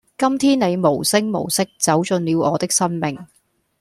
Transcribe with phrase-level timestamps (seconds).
[0.17, 3.15] 今天你無聲無息走進了我的生命